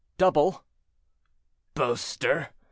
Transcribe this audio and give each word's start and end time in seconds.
"Double." 0.17 0.63
"Boaster!" 1.75 2.49